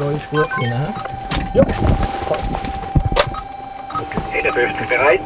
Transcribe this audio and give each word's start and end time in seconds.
Treu 0.00 0.12
ist 0.12 0.30
gut 0.30 0.46
drin, 0.56 0.72
hä? 0.72 0.86
Ja, 1.52 1.62
passt. 2.26 2.54
51 4.32 4.88
bereit. 4.88 5.20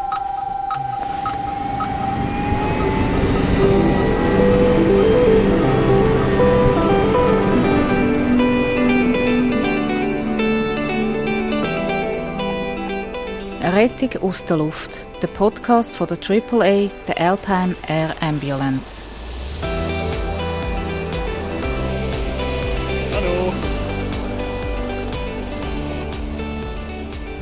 Rettung 13.63 14.23
aus 14.23 14.45
der 14.45 14.57
Luft, 14.57 15.09
der 15.23 15.29
Podcast 15.29 15.95
von 15.95 16.09
der 16.09 16.19
AAA, 16.19 16.91
der 17.07 17.21
Alpine 17.21 17.77
Air 17.87 18.13
Ambulance. 18.21 19.05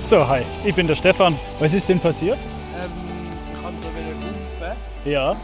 So, 0.09 0.29
hi, 0.29 0.43
ich 0.65 0.75
bin 0.75 0.87
der 0.87 0.95
Stefan. 0.97 1.39
Was 1.59 1.73
ist 1.73 1.89
denn 1.89 1.99
passiert? 1.99 2.39
Ähm, 2.77 2.91
ich 3.55 3.63
kann 3.63 3.75
so 3.81 3.89
wieder 3.89 4.15
rufen. 4.15 5.11
Ja. 5.11 5.37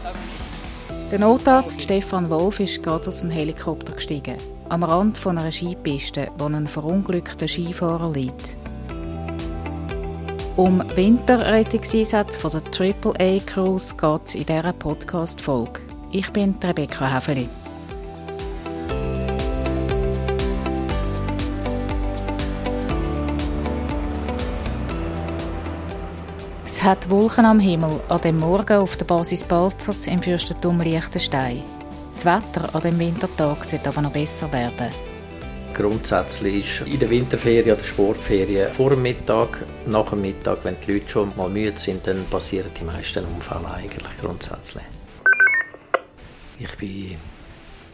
Der 1.11 1.19
Notarzt 1.19 1.81
Stefan 1.81 2.29
Wolf 2.29 2.59
ist 2.59 2.83
gerade 2.83 3.07
aus 3.07 3.21
dem 3.21 3.31
Helikopter 3.31 3.93
gestiegen, 3.93 4.37
am 4.69 4.83
Rand 4.83 5.17
von 5.17 5.37
einer 5.39 5.51
Skipiste, 5.51 6.29
wo 6.37 6.45
ein 6.45 6.67
verunglückter 6.67 7.47
Skifahrer 7.47 8.11
liegt. 8.11 8.57
Um 10.55 10.83
Winterrettungseinsätze 10.93 12.39
von 12.39 12.51
der 12.51 12.61
AAA 12.61 13.39
Cruise 13.45 13.95
geht 13.95 14.21
es 14.25 14.35
in 14.35 14.45
dieser 14.45 14.73
Podcast-Folge. 14.73 15.81
Ich 16.11 16.31
bin 16.31 16.55
Rebecca 16.63 17.11
Häfeli. 17.11 17.47
Es 26.71 26.83
hat 26.83 27.09
Wolken 27.09 27.45
am 27.45 27.59
Himmel 27.59 27.99
an 28.09 28.21
dem 28.21 28.37
Morgen 28.37 28.77
auf 28.77 28.95
der 28.95 29.05
Basis 29.05 29.43
Balzers 29.43 30.05
im 30.05 30.21
Fürstentum 30.21 30.79
Liechtenstein. 30.81 31.63
Das 32.13 32.25
Wetter 32.25 32.75
an 32.75 32.81
dem 32.83 32.99
Wintertag 32.99 33.65
sollte 33.65 33.89
aber 33.89 34.03
noch 34.03 34.11
besser 34.11 34.53
werden. 34.53 34.89
Grundsätzlich 35.73 36.79
ist 36.81 36.87
in 36.87 36.99
der 36.99 37.09
Winterferien 37.09 37.75
oder 37.75 37.83
Sportferien 37.83 38.71
vor 38.71 38.91
dem 38.91 39.01
Mittag, 39.01 39.65
nach 39.87 40.11
dem 40.11 40.21
Mittag, 40.21 40.63
wenn 40.63 40.77
die 40.85 40.91
Leute 40.91 41.09
schon 41.09 41.35
mal 41.35 41.49
müde 41.49 41.79
sind, 41.79 42.05
dann 42.05 42.23
passieren 42.25 42.69
die 42.79 42.83
meisten 42.83 43.25
Unfälle 43.25 43.73
eigentlich 43.73 44.21
grundsätzlich. 44.21 44.83
Ich 46.59 46.77
bin 46.77 47.17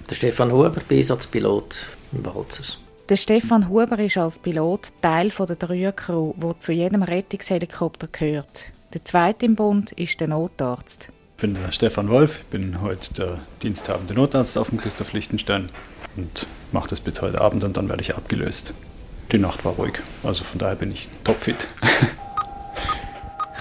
der 0.10 0.16
Stefan 0.16 0.52
Huber, 0.52 0.82
bin 0.86 0.98
Einsatzpilot 0.98 1.78
im 2.12 2.24
Balzers. 2.24 2.85
Der 3.08 3.18
Stefan 3.18 3.70
Huber 3.70 4.00
ist 4.00 4.18
als 4.18 4.40
Pilot 4.40 4.90
Teil 5.00 5.30
der 5.30 5.56
Dreiercrew, 5.56 6.34
wo 6.38 6.54
zu 6.54 6.72
jedem 6.72 7.04
Rettungshelikopter 7.04 8.08
gehört. 8.12 8.74
Der 8.96 9.06
zweite 9.06 9.46
im 9.46 9.56
Bund 9.56 9.92
ist 9.92 10.20
der 10.20 10.28
Notarzt. 10.28 11.10
Ich 11.36 11.42
bin 11.42 11.54
der 11.54 11.72
Stefan 11.72 12.10
Wolf, 12.10 12.40
ich 12.40 12.46
bin 12.46 12.82
heute 12.82 13.14
der 13.14 13.40
diensthabende 13.62 14.16
Notarzt 14.16 14.58
auf 14.58 14.70
dem 14.70 14.80
Christoph 14.80 15.14
Lichtenstein 15.14 15.70
und 16.18 16.48
mache 16.72 16.88
das 16.88 17.00
bis 17.00 17.22
heute 17.22 17.42
Abend 17.42 17.64
und 17.64 17.78
dann 17.78 17.90
werde 17.90 18.02
ich 18.02 18.16
abgelöst. 18.16 18.74
Die 19.32 19.38
Nacht 19.38 19.64
war 19.66 19.74
ruhig, 19.74 20.00
also 20.24 20.44
von 20.44 20.58
daher 20.58 20.76
bin 20.76 20.92
ich 20.92 21.08
topfit. 21.24 21.68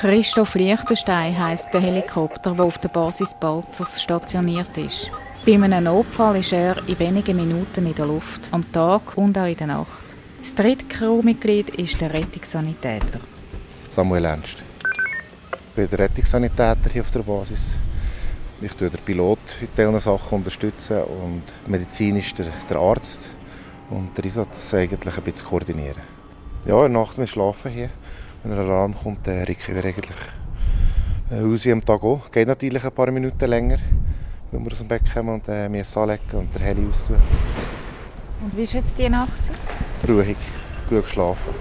Christoph 0.01 0.55
Liechtenstein 0.55 1.39
heißt 1.39 1.69
der 1.75 1.83
Helikopter, 1.83 2.55
der 2.55 2.65
auf 2.65 2.79
der 2.79 2.89
Basis 2.89 3.35
Balzers 3.39 4.03
stationiert 4.03 4.75
ist. 4.79 5.11
Bei 5.47 5.53
einem 5.53 5.85
Notfall 5.85 6.39
ist 6.39 6.55
er 6.55 6.77
in 6.89 6.99
wenigen 6.99 7.37
Minuten 7.37 7.85
in 7.85 7.95
der 7.95 8.07
Luft, 8.07 8.49
am 8.51 8.65
Tag 8.73 9.15
und 9.19 9.37
auch 9.37 9.45
in 9.45 9.57
der 9.59 9.67
Nacht. 9.67 10.17
Das 10.41 10.55
dritte 10.55 10.87
Crewmitglied 10.87 11.69
ist 11.69 12.01
der 12.01 12.15
Rettungssanitäter. 12.15 13.21
Samuel 13.91 14.25
Ernst. 14.25 14.63
Ich 15.53 15.75
bin 15.77 15.87
der 15.87 15.99
Rettungssanitäter 15.99 16.89
hier 16.91 17.03
auf 17.03 17.11
der 17.11 17.21
Basis. 17.21 17.77
Ich 18.63 18.73
tue 18.73 18.89
den 18.89 19.01
Pilot 19.05 19.39
in 19.61 19.69
diesen 19.77 20.01
Sachen 20.01 20.39
unterstützen 20.39 21.03
und 21.03 21.43
medizinisch 21.69 22.33
der, 22.33 22.47
der 22.71 22.79
Arzt 22.79 23.29
und 23.91 24.17
den 24.17 24.25
Einsatz 24.25 24.73
eigentlich 24.73 25.15
ein 25.15 25.25
bisschen 25.25 25.47
koordinieren. 25.47 26.01
Ja, 26.65 26.87
in 26.87 26.95
der 26.95 27.03
Nacht 27.03 27.19
wir 27.19 27.27
schlafen 27.27 27.71
hier. 27.71 27.91
Wenn 28.43 28.53
ein 28.53 28.61
Alarm 28.61 28.95
kommt, 28.95 29.27
dann 29.27 29.45
rücken 29.45 29.75
wir 29.75 29.85
eigentlich 29.85 30.17
äh, 31.31 31.41
raus 31.41 31.67
am 31.67 31.85
Tag 31.85 32.03
auch. 32.03 32.31
Geht 32.31 32.49
natürlich 32.49 32.83
ein 32.83 32.93
paar 32.93 33.11
Minuten 33.11 33.51
länger, 33.51 33.77
wenn 34.55 34.65
wir 34.65 34.73
aus 34.73 34.79
dem 34.79 34.89
Bett 34.89 35.03
kommen 35.13 35.35
und 35.35 35.49
äh, 35.49 35.69
müssen 35.69 35.99
anlegen 35.99 36.23
und 36.33 36.55
den 36.55 36.63
Heli 36.63 36.87
austun. 36.89 37.17
Und 38.43 38.57
wie 38.57 38.63
ist 38.63 38.75
jetzt 38.75 38.97
die 38.99 39.09
Nacht? 39.09 39.33
Ruhig, 40.09 40.37
gut 40.89 41.03
geschlafen. 41.03 41.55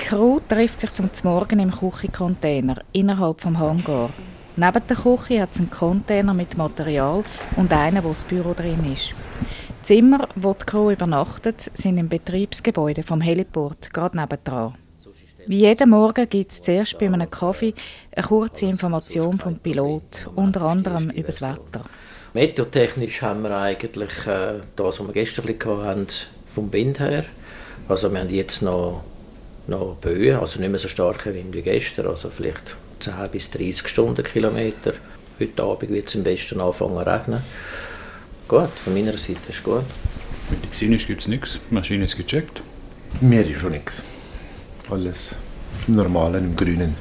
Die 0.00 0.06
Crew 0.06 0.40
trifft 0.48 0.80
sich 0.80 0.92
zum 0.94 1.10
Morgen 1.24 1.58
im 1.58 1.70
Küchencontainer 1.70 2.82
innerhalb 2.92 3.40
vom 3.42 3.58
Hangar. 3.58 4.10
Neben 4.56 4.86
der 4.88 4.96
Küche 4.96 5.42
hat 5.42 5.50
es 5.52 5.60
einen 5.60 5.70
Container 5.70 6.34
mit 6.34 6.56
Material 6.56 7.22
und 7.56 7.72
einen, 7.72 8.02
wo 8.02 8.08
das 8.08 8.24
Büro 8.24 8.54
drin 8.54 8.92
ist. 8.92 9.10
Die 9.10 9.82
Zimmer, 9.82 10.28
wo 10.36 10.54
die 10.54 10.64
Crew 10.64 10.90
übernachtet, 10.90 11.70
sind 11.74 11.98
im 11.98 12.08
Betriebsgebäude 12.08 13.02
vom 13.02 13.20
Heliport, 13.20 13.92
gerade 13.92 14.18
nebendran. 14.18 14.74
Wie 15.46 15.58
jeden 15.58 15.90
Morgen 15.90 16.28
gibt 16.28 16.52
es 16.52 16.62
zuerst 16.62 16.98
bei 16.98 17.06
einem 17.06 17.30
Kaffee 17.30 17.74
eine 18.14 18.26
kurze 18.26 18.66
Information 18.66 19.38
vom 19.38 19.58
Pilot, 19.58 20.28
unter 20.34 20.62
anderem 20.62 21.10
über 21.10 21.26
das 21.26 21.42
Wetter. 21.42 21.84
Meteotechnisch 22.34 23.22
haben 23.22 23.42
wir 23.42 23.56
eigentlich 23.56 24.26
äh, 24.26 24.60
das, 24.76 25.00
was 25.00 25.06
wir 25.06 25.12
gestern 25.12 25.48
hatten, 25.84 26.06
vom 26.46 26.72
Wind 26.72 27.00
her. 27.00 27.24
Also 27.88 28.12
wir 28.12 28.20
haben 28.20 28.30
jetzt 28.30 28.62
noch, 28.62 29.02
noch 29.66 29.96
Böen, 29.96 30.38
also 30.38 30.60
nicht 30.60 30.70
mehr 30.70 30.78
so 30.78 30.88
starke 30.88 31.34
Wind 31.34 31.54
wie 31.54 31.62
gestern, 31.62 32.06
also 32.06 32.30
vielleicht 32.30 32.76
10 33.00 33.14
bis 33.32 33.50
30 33.50 33.88
Stundenkilometer. 33.88 34.94
Heute 35.40 35.62
Abend 35.62 35.90
wird 35.90 36.08
es 36.08 36.14
im 36.14 36.24
Westen 36.24 36.60
anfangen 36.60 37.02
zu 37.02 37.10
regnen. 37.10 37.42
Gut, 38.46 38.70
von 38.70 38.94
meiner 38.94 39.16
Seite 39.16 39.38
ist 39.48 39.62
gut. 39.62 39.84
Medizinisch 40.50 41.06
gibt 41.06 41.22
es 41.22 41.28
nichts, 41.28 41.60
die 41.70 41.74
Maschine 41.74 42.04
ist 42.04 42.16
gecheckt. 42.16 42.62
Mir 43.20 43.46
ist 43.46 43.60
schon 43.60 43.72
nichts. 43.72 44.02
Alles 44.90 45.36
im 45.86 45.94
Normalen, 45.94 46.44
im 46.44 46.56
Grünen. 46.56 46.94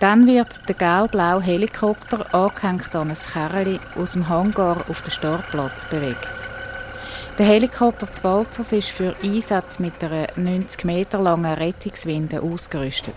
Dann 0.00 0.26
wird 0.26 0.68
der 0.68 0.74
gelb-blaue 0.74 1.40
Helikopter 1.40 2.34
angehängt 2.34 2.94
an 2.94 3.10
ein 3.10 3.16
Kerrli 3.16 3.80
aus 3.96 4.12
dem 4.12 4.28
Hangar 4.28 4.84
auf 4.88 5.02
den 5.02 5.10
Startplatz 5.10 5.86
bewegt. 5.86 6.34
Der 7.38 7.46
Helikopter 7.46 8.10
zu 8.10 8.22
Balzers 8.22 8.72
ist 8.72 8.88
für 8.88 9.14
Einsätze 9.22 9.80
mit 9.80 10.02
einer 10.02 10.26
90 10.36 10.84
Meter 10.84 11.20
langen 11.22 11.52
Rettungswinde 11.52 12.42
ausgerüstet. 12.42 13.14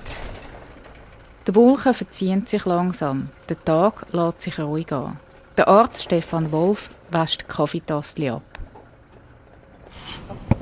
Die 1.48 1.56
Wolken 1.56 1.94
verziehen 1.94 2.46
sich 2.46 2.66
langsam. 2.66 3.30
Der 3.50 3.64
Tag 3.64 4.06
lässt 4.12 4.42
sich 4.42 4.60
ruhig 4.60 4.92
an. 4.94 5.18
Der 5.58 5.68
Arzt 5.68 6.04
Stefan 6.04 6.52
Wolf 6.52 6.90
wäscht 7.12 7.42
die 7.42 7.46
Kaffeetasse 7.46 8.34
ab. 8.34 8.44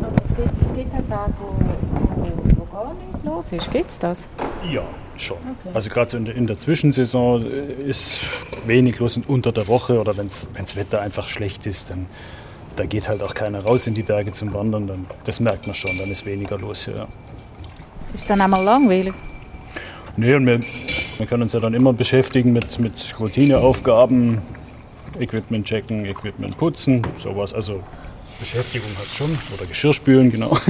Also 0.08 0.20
es, 0.24 0.36
gibt, 0.36 0.62
es 0.62 0.74
gibt 0.74 0.94
halt 0.94 1.10
Tage, 1.10 1.34
wo, 1.40 2.22
wo, 2.22 2.60
wo 2.60 2.66
gar 2.66 2.94
nichts 2.94 3.26
los 3.26 3.52
ist. 3.52 3.72
Gibt 3.72 3.92
es 3.92 4.00
das? 4.00 4.28
Ja, 4.72 4.84
schon. 5.18 5.38
Okay. 5.38 5.70
Also 5.74 5.90
gerade 5.90 6.10
so 6.10 6.18
in 6.18 6.26
der, 6.26 6.36
in 6.36 6.48
der 6.48 6.58
Zwischensaison 6.58 7.46
äh, 7.46 7.74
ist 7.84 8.22
wenig 8.66 9.00
los 9.00 9.18
und 9.18 9.28
unter 9.28 9.52
der 9.52 9.68
Woche 9.68 10.00
oder 10.00 10.16
wenn 10.18 10.30
das 10.56 10.76
Wetter 10.78 11.02
einfach 11.02 11.28
schlecht 11.28 11.66
ist, 11.66 11.90
dann 11.90 12.06
da 12.78 12.86
geht 12.86 13.10
halt 13.10 13.22
auch 13.24 13.34
keiner 13.34 13.66
raus 13.66 13.88
in 13.88 13.96
die 13.96 14.04
Berge 14.04 14.32
zum 14.32 14.54
Wandern. 14.54 14.88
Dann, 14.88 15.06
das 15.26 15.40
merkt 15.40 15.68
man 15.68 15.76
schon, 15.76 15.98
dann 15.98 16.10
ist 16.10 16.26
weniger 16.26 16.58
los 16.58 16.86
hier. 16.86 16.96
Ja. 16.96 17.08
Ist 18.14 18.30
dann 18.30 18.40
einmal 18.40 18.64
langweilig? 18.64 19.14
Nee, 20.16 20.36
und 20.36 20.46
wir, 20.46 20.60
wir 21.18 21.26
können 21.26 21.44
uns 21.44 21.54
ja 21.54 21.60
dann 21.60 21.74
immer 21.74 21.92
beschäftigen 21.92 22.54
mit, 22.54 22.80
mit 22.80 23.20
Routineaufgaben, 23.20 24.42
Equipment 25.20 25.66
checken, 25.66 26.06
Equipment 26.06 26.58
putzen, 26.58 27.02
sowas. 27.20 27.54
Also 27.54 27.84
Beschäftigung 28.40 28.90
hat 28.98 29.06
es 29.06 29.16
schon. 29.16 29.38
Oder 29.56 29.66
Geschirrspülen, 29.66 30.32
genau. 30.32 30.58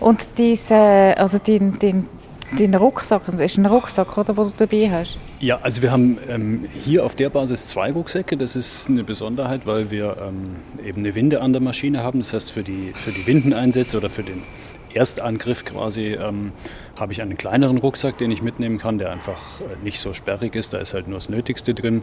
Und 0.00 0.28
diese, 0.38 0.74
also 0.74 1.38
den, 1.38 1.78
den, 1.78 2.06
den 2.58 2.74
Rucksack, 2.74 3.22
das 3.26 3.40
ist 3.40 3.58
ein 3.58 3.66
Rucksack, 3.66 4.16
oder, 4.16 4.32
den 4.32 4.44
du 4.44 4.52
dabei 4.56 4.90
hast? 4.90 5.18
Ja, 5.40 5.58
also 5.62 5.82
wir 5.82 5.92
haben 5.92 6.18
ähm, 6.28 6.64
hier 6.84 7.04
auf 7.04 7.14
der 7.14 7.30
Basis 7.30 7.66
zwei 7.66 7.92
Rucksäcke. 7.92 8.36
Das 8.36 8.56
ist 8.56 8.88
eine 8.88 9.04
Besonderheit, 9.04 9.66
weil 9.66 9.90
wir 9.90 10.16
ähm, 10.20 10.56
eben 10.84 11.00
eine 11.00 11.14
Winde 11.14 11.40
an 11.40 11.52
der 11.52 11.62
Maschine 11.62 12.02
haben. 12.02 12.20
Das 12.20 12.32
heißt, 12.32 12.50
für 12.52 12.62
die, 12.62 12.92
für 12.94 13.10
die 13.12 13.26
Windeneinsätze 13.26 13.96
oder 13.96 14.10
für 14.10 14.22
den 14.22 14.42
Erstangriff 14.94 15.64
quasi 15.64 16.14
ähm, 16.14 16.52
habe 16.98 17.12
ich 17.12 17.22
einen 17.22 17.36
kleineren 17.36 17.78
Rucksack, 17.78 18.18
den 18.18 18.30
ich 18.30 18.42
mitnehmen 18.42 18.78
kann, 18.78 18.98
der 18.98 19.10
einfach 19.10 19.60
äh, 19.60 19.84
nicht 19.84 20.00
so 20.00 20.14
sperrig 20.14 20.54
ist. 20.54 20.72
Da 20.72 20.78
ist 20.78 20.94
halt 20.94 21.08
nur 21.08 21.18
das 21.18 21.28
Nötigste 21.28 21.74
drin. 21.74 22.02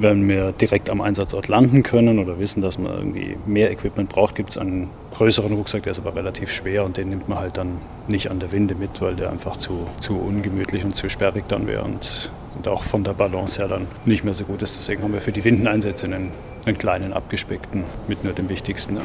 Wenn 0.00 0.26
wir 0.28 0.52
direkt 0.52 0.88
am 0.88 1.00
Einsatzort 1.00 1.48
landen 1.48 1.82
können 1.82 2.18
oder 2.18 2.38
wissen, 2.38 2.62
dass 2.62 2.78
man 2.78 2.92
irgendwie 2.92 3.36
mehr 3.46 3.70
Equipment 3.70 4.08
braucht, 4.08 4.34
gibt 4.34 4.50
es 4.50 4.58
einen 4.58 4.88
größeren 5.14 5.52
Rucksack, 5.52 5.82
der 5.82 5.92
ist 5.92 5.98
aber 5.98 6.14
relativ 6.14 6.50
schwer 6.50 6.84
und 6.84 6.96
den 6.96 7.10
nimmt 7.10 7.28
man 7.28 7.38
halt 7.38 7.58
dann 7.58 7.78
nicht 8.08 8.30
an 8.30 8.40
der 8.40 8.50
Winde 8.50 8.74
mit, 8.74 9.00
weil 9.02 9.14
der 9.14 9.30
einfach 9.30 9.56
zu, 9.58 9.86
zu 10.00 10.16
ungemütlich 10.16 10.84
und 10.84 10.96
zu 10.96 11.10
sperrig 11.10 11.44
dann 11.48 11.66
wäre. 11.66 11.84
Und 11.84 12.30
und 12.56 12.68
auch 12.68 12.84
von 12.84 13.04
der 13.04 13.12
Balance 13.12 13.58
her 13.58 13.68
dann 13.68 13.86
nicht 14.04 14.24
mehr 14.24 14.34
so 14.34 14.44
gut 14.44 14.62
ist. 14.62 14.76
Deswegen 14.76 15.02
haben 15.02 15.12
wir 15.12 15.20
für 15.20 15.32
die 15.32 15.44
Windeneinsätze 15.44 16.06
einen, 16.06 16.30
einen 16.66 16.78
kleinen 16.78 17.12
abgespeckten 17.12 17.84
mit 18.08 18.24
nur 18.24 18.32
dem 18.32 18.48
Wichtigsten. 18.48 18.98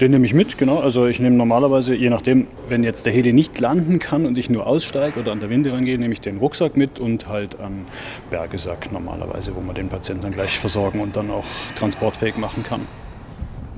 Den 0.00 0.10
nehme 0.10 0.26
ich 0.26 0.34
mit, 0.34 0.58
genau. 0.58 0.78
Also 0.78 1.06
ich 1.06 1.20
nehme 1.20 1.36
normalerweise, 1.36 1.94
je 1.94 2.10
nachdem, 2.10 2.46
wenn 2.68 2.82
jetzt 2.82 3.06
der 3.06 3.12
Heli 3.12 3.32
nicht 3.32 3.60
landen 3.60 3.98
kann 3.98 4.26
und 4.26 4.36
ich 4.38 4.50
nur 4.50 4.66
aussteige 4.66 5.20
oder 5.20 5.32
an 5.32 5.40
der 5.40 5.50
Winde 5.50 5.72
rangehe, 5.72 5.98
nehme 5.98 6.12
ich 6.12 6.20
den 6.20 6.38
Rucksack 6.38 6.76
mit 6.76 6.98
und 6.98 7.28
halt 7.28 7.60
einen 7.60 7.86
Bergesack 8.30 8.90
normalerweise, 8.90 9.54
wo 9.54 9.60
man 9.60 9.74
den 9.74 9.88
Patienten 9.88 10.22
dann 10.22 10.32
gleich 10.32 10.58
versorgen 10.58 11.00
und 11.00 11.14
dann 11.14 11.30
auch 11.30 11.44
transportfähig 11.76 12.36
machen 12.36 12.64
kann. 12.64 12.86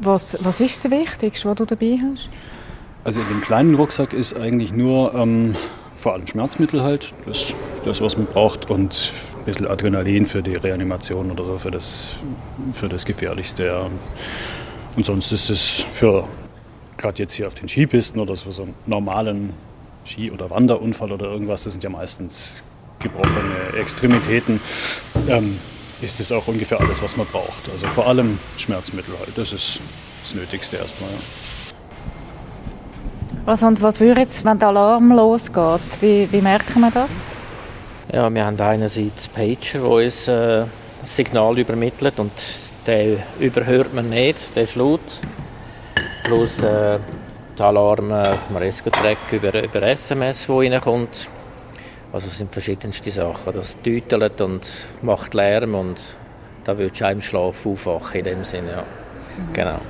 Was, 0.01 0.39
was 0.43 0.61
ist 0.61 0.85
das 0.85 0.91
Wichtigste, 0.91 1.49
was 1.49 1.57
du 1.57 1.65
dabei 1.65 1.99
hast? 2.03 2.29
Also 3.05 3.21
in 3.21 3.29
dem 3.29 3.41
kleinen 3.43 3.75
Rucksack 3.75 4.13
ist 4.13 4.39
eigentlich 4.39 4.73
nur 4.73 5.15
ähm, 5.15 5.55
vor 5.97 6.15
allem 6.15 6.27
Schmerzmittel 6.27 6.83
halt, 6.83 7.13
das, 7.27 7.53
das 7.85 8.01
was 8.01 8.17
man 8.17 8.27
braucht 8.27 8.71
und 8.71 9.13
ein 9.39 9.45
bisschen 9.45 9.67
Adrenalin 9.67 10.27
für 10.27 10.43
die 10.43 10.55
Reanimation 10.55 11.31
oder 11.31 11.45
so, 11.45 11.59
für 11.59 11.71
das, 11.71 12.17
für 12.73 12.89
das 12.89 13.05
Gefährlichste. 13.05 13.67
Ja. 13.67 13.87
Und 14.97 15.05
sonst 15.07 15.33
ist 15.33 15.51
es 15.51 15.85
für, 15.95 16.29
gerade 16.97 17.23
jetzt 17.23 17.35
hier 17.35 17.47
auf 17.47 17.55
den 17.55 17.69
Skipisten 17.69 18.21
oder 18.21 18.37
so, 18.37 18.51
so 18.51 18.63
einen 18.63 18.75
normalen 18.87 19.53
Ski- 20.05 20.31
oder 20.31 20.51
Wanderunfall 20.51 21.13
oder 21.13 21.27
irgendwas, 21.27 21.65
das 21.65 21.73
sind 21.73 21.83
ja 21.83 21.91
meistens 21.91 22.65
gebrochene 23.01 23.77
Extremitäten, 23.79 24.61
ähm, 25.29 25.59
ist 26.01 26.21
es 26.21 26.31
auch 26.33 26.47
ungefähr 26.47 26.81
alles, 26.81 27.03
was 27.03 27.17
man 27.17 27.27
braucht. 27.27 27.69
Also 27.73 27.87
vor 27.89 28.07
allem 28.07 28.39
Schmerzmittel 28.57 29.15
halt, 29.19 29.37
das 29.37 29.53
ist 29.53 29.81
das 30.23 30.35
Nötigste 30.35 30.77
erstmal. 30.77 31.11
Ja. 31.11 31.17
Was, 33.47 33.63
und 33.63 33.83
was 33.83 34.01
würde 34.01 34.21
jetzt, 34.21 34.45
wenn 34.45 34.59
der 34.59 34.69
Alarm 34.69 35.13
losgeht, 35.13 35.81
wie, 36.01 36.29
wie 36.31 36.41
merken 36.41 36.81
wir 36.81 36.91
das? 36.91 37.11
Ja, 38.13 38.33
wir 38.33 38.45
haben 38.45 38.59
einerseits 38.59 39.29
Pager, 39.29 39.57
der 39.75 39.85
uns 39.85 40.29
äh, 40.29 40.65
Signal 41.05 41.59
übermittelt 41.59 42.19
und 42.19 42.33
den 42.87 43.23
überhört 43.39 43.95
man 43.95 44.11
nicht, 44.11 44.39
der 44.57 44.67
laut. 44.75 45.01
Plus 46.25 46.63
äh, 46.63 46.99
der 47.59 47.67
Alarm 47.67 48.11
äh, 48.11 48.35
vom 48.35 48.57
Rescue-Track 48.57 49.19
über, 49.33 49.63
über 49.63 49.83
SMS, 49.83 50.47
der 50.47 50.57
reinkommt. 50.57 51.29
Also 52.13 52.29
es 52.29 52.39
sind 52.39 52.53
verschiedenste 52.53 53.11
Sachen. 53.11 53.53
Das 53.53 53.77
deutelt 53.83 54.41
und 54.41 54.69
macht 55.03 55.35
Lärm 55.35 55.75
und 55.75 56.01
da 56.65 56.77
willst 56.79 57.01
du 57.01 57.07
auch 57.07 57.11
im 57.11 57.21
Schlaf 57.21 57.67
aufwachen 57.67 58.21
in 58.21 58.25
dem 58.25 58.45
Sinne. 58.45 58.71
Ja. 58.71 58.85
Genau. 59.53 59.81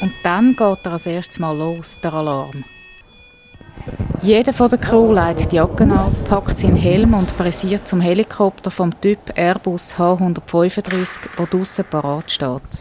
Und 0.00 0.12
dann 0.22 0.54
geht 0.54 0.78
er 0.84 0.92
als 0.92 1.06
erstes 1.06 1.38
mal 1.38 1.56
los, 1.56 1.98
der 2.00 2.12
Alarm. 2.12 2.64
Jeder 4.26 4.52
von 4.52 4.68
der 4.68 4.78
Crew 4.78 5.12
legt 5.12 5.52
die 5.52 5.54
Jacken 5.54 5.92
an, 5.92 6.12
packt 6.28 6.58
seinen 6.58 6.74
Helm 6.74 7.14
und 7.14 7.36
pressiert 7.36 7.86
zum 7.86 8.00
Helikopter 8.00 8.72
vom 8.72 8.90
Typ 9.00 9.20
Airbus 9.36 9.94
H135, 9.94 11.28
der 11.38 11.46
draussen 11.46 11.84
parat 11.88 12.32
steht. 12.32 12.80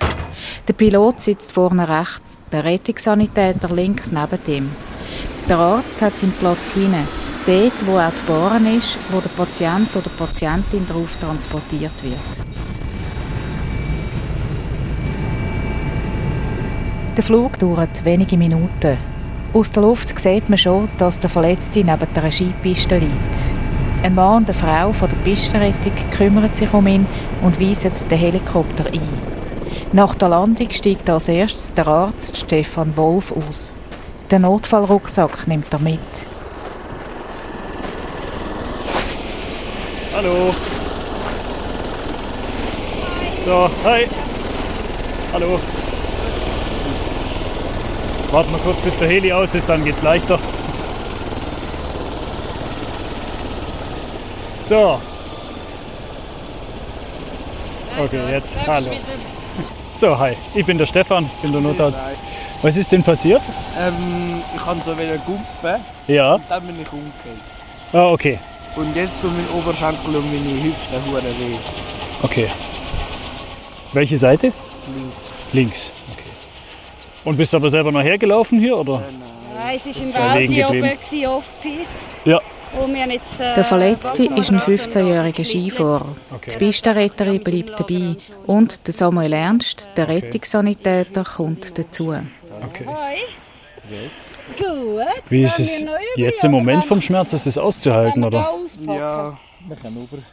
Der 0.67 0.73
Pilot 0.73 1.21
sitzt 1.21 1.51
vorne 1.51 1.87
rechts, 1.87 2.41
der 2.51 2.63
Rettungssanitäter 2.63 3.69
links 3.69 4.11
neben 4.11 4.39
ihm. 4.47 4.71
Der 5.47 5.59
Arzt 5.59 6.01
hat 6.01 6.17
seinen 6.17 6.31
Platz 6.31 6.71
hinten, 6.71 7.07
dort, 7.45 7.85
wo 7.85 7.99
auch 7.99 8.09
die 8.09 8.27
Bahn 8.27 8.65
ist, 8.75 8.97
wo 9.11 9.19
der 9.19 9.29
Patient 9.29 9.95
oder 9.95 10.09
die 10.09 10.17
Patientin 10.17 10.87
darauf 10.87 11.15
transportiert 11.17 12.03
wird. 12.03 12.15
Der 17.15 17.23
Flug 17.23 17.59
dauert 17.59 18.03
wenige 18.03 18.35
Minuten. 18.35 19.14
Aus 19.55 19.71
der 19.71 19.83
Luft 19.83 20.19
sieht 20.19 20.49
man 20.49 20.57
schon, 20.57 20.89
dass 20.97 21.21
der 21.21 21.29
Verletzte 21.29 21.79
neben 21.79 22.13
der 22.13 22.29
Skipiste 22.29 22.97
liegt. 22.97 24.03
Ein 24.03 24.13
Mann 24.13 24.43
und 24.43 24.49
eine 24.49 24.53
Frau 24.53 24.91
von 24.91 25.07
der 25.07 25.15
Pistenrettung 25.15 25.93
kümmern 26.11 26.53
sich 26.53 26.73
um 26.73 26.85
ihn 26.87 27.07
und 27.41 27.57
weisen 27.57 27.93
den 28.11 28.19
Helikopter 28.19 28.87
ein. 28.87 28.99
Nach 29.93 30.13
der 30.13 30.27
Landung 30.27 30.69
steigt 30.71 31.09
als 31.09 31.29
erstes 31.29 31.73
der 31.73 31.87
Arzt 31.87 32.35
Stefan 32.35 32.97
Wolf 32.97 33.31
aus. 33.31 33.71
Den 34.29 34.41
Notfallrucksack 34.41 35.47
nimmt 35.47 35.71
er 35.71 35.79
mit. 35.79 35.99
Hallo. 40.13 40.53
So, 43.45 43.69
hi. 43.85 44.05
Hallo. 45.31 45.59
Warten 48.35 48.51
wir 48.51 48.59
kurz, 48.59 48.77
bis 48.81 48.97
der 48.97 49.07
Heli 49.07 49.31
aus 49.31 49.55
ist, 49.55 49.69
dann 49.69 49.81
geht's 49.81 50.01
leichter. 50.01 50.37
So. 54.67 54.99
Okay, 57.97 58.19
jetzt. 58.29 58.57
Hallo. 58.67 58.91
So, 60.01 60.19
hi. 60.19 60.35
Ich 60.53 60.65
bin 60.65 60.77
der 60.77 60.85
Stefan, 60.85 61.23
ich 61.33 61.41
bin 61.43 61.53
der 61.53 61.61
Notarzt. 61.61 61.97
Was 62.61 62.75
ist 62.75 62.91
denn 62.91 63.03
passiert? 63.03 63.41
Ähm, 63.79 64.43
ich 64.53 64.61
kann 64.61 64.81
so 64.83 64.91
wieder 64.99 65.17
gumpen, 65.19 65.81
Ja. 66.07 66.37
dann 66.49 66.67
bin 66.67 66.81
ich 66.81 66.91
umgekehrt. 66.91 67.37
Ah, 67.93 68.07
okay. 68.11 68.37
Und 68.75 68.93
jetzt 68.97 69.21
tun 69.21 69.31
mein 69.33 69.47
Oberschenkel 69.61 70.13
und 70.17 70.25
meine 70.25 70.61
Hüfte 70.61 70.99
hure 71.09 71.23
weh. 71.23 71.55
Okay. 72.21 72.49
Welche 73.93 74.17
Seite? 74.17 74.51
Links. 74.93 75.53
Links. 75.53 75.91
Okay. 76.11 76.24
Und 77.25 77.37
bist 77.37 77.53
aber 77.55 77.69
selber 77.69 77.91
noch 77.91 78.03
hergelaufen 78.03 78.59
hier, 78.59 78.77
oder? 78.77 79.03
Nein, 79.55 79.79
es 79.83 79.85
war 79.85 79.95
im 79.95 80.07
ist 80.07 80.15
ja 80.15 80.33
liegen 80.33 80.83
Wald 80.83 80.99
hier 81.09 81.29
oben, 81.29 81.37
Off-Piste. 81.37 82.29
Ja. 82.29 82.39
Jetzt, 83.09 83.39
äh, 83.39 83.53
Der 83.53 83.63
Verletzte 83.63 84.23
ist 84.23 84.51
ein 84.51 84.59
Waldkameraden 84.59 84.75
15-jähriger 84.75 85.35
sind, 85.45 85.47
Skifahrer. 85.47 86.15
Okay. 86.33 86.51
Die 86.51 86.57
Pistenretterin 86.57 87.43
bleibt 87.43 87.79
dabei 87.79 88.17
und 88.45 88.85
der 88.85 88.93
Samuel 88.93 89.33
Ernst, 89.33 89.89
der 89.95 90.09
Rettungssanitäter, 90.09 91.23
kommt 91.23 91.77
dazu. 91.77 92.13
Okay. 92.63 92.85
Gut. 94.57 95.05
Wie 95.29 95.43
ist 95.43 95.59
es 95.59 95.85
jetzt 96.15 96.43
ja, 96.43 96.45
im 96.45 96.51
Moment 96.51 96.85
vom 96.85 97.01
Schmerz? 97.01 97.33
Ist 97.33 97.47
das 97.47 97.57
auszuhalten, 97.57 98.23
oder? 98.23 98.49
Ja. 98.85 99.37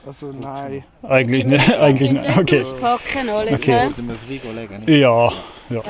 Also 0.05 0.33
nein. 0.33 0.85
Eigentlich 1.03 1.47
nicht. 1.47 1.73
Eigentlich 1.81 2.12
nicht. 2.12 2.37
Okay. 2.37 2.65
Okay. 3.50 3.88
Ja, 4.87 5.33
ja. 5.71 5.83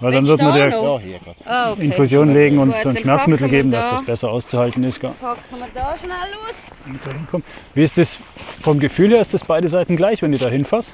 Weil 0.00 0.12
dann 0.12 0.26
wird 0.26 0.40
man 0.40 0.54
der? 0.54 0.72
Ah, 1.44 1.72
okay. 1.72 1.84
Infusion 1.84 2.32
legen 2.32 2.58
und 2.58 2.72
Gut, 2.72 2.82
so 2.82 2.88
ein 2.90 2.96
Schmerzmittel 2.96 3.48
geben, 3.48 3.70
dass 3.70 3.86
da. 3.86 3.90
das 3.92 4.04
besser 4.04 4.30
auszuhalten 4.30 4.84
ist. 4.84 5.00
gell? 5.00 5.10
Packen 5.20 5.40
wir 5.58 5.66
da 5.74 5.94
schnell 5.96 6.16
los. 6.32 7.42
Wie 7.74 7.82
ist 7.82 7.98
das 7.98 8.16
vom 8.62 8.78
Gefühl 8.78 9.10
her? 9.10 9.20
Ist 9.20 9.34
das 9.34 9.44
beide 9.44 9.68
Seiten 9.68 9.96
gleich, 9.96 10.22
wenn 10.22 10.30
du 10.32 10.38
da 10.38 10.48
hinfasst? 10.48 10.92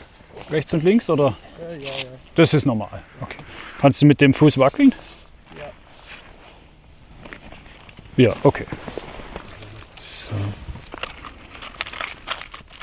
Rechts 0.51 0.73
und 0.73 0.85
links 0.85 1.09
oder? 1.11 1.37
Ja, 1.71 1.77
ja, 1.77 1.91
Das 2.35 2.55
ist 2.55 2.65
normal. 2.67 3.03
Okay. 3.21 3.37
Kannst 3.81 4.01
du 4.03 4.07
mit 4.07 4.21
dem 4.21 4.33
Fuß 4.33 4.57
wackeln? 4.59 4.95
Ja. 8.17 8.25
Ja, 8.31 8.35
okay. 8.43 8.67
So. 10.01 10.31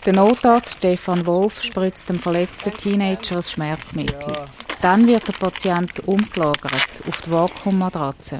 Der 0.05 0.13
Notarzt 0.13 0.77
Stefan 0.77 1.25
Wolf 1.25 1.63
spritzt 1.63 2.09
dem 2.09 2.19
verletzten 2.19 2.71
Teenager 2.71 3.37
ein 3.37 3.43
Schmerzmittel. 3.43 4.35
Dann 4.81 5.07
wird 5.07 5.27
der 5.27 5.33
Patient 5.33 6.07
umgelagert 6.07 7.03
auf 7.07 7.21
die 7.21 7.31
Vakuummatratze. 7.31 8.39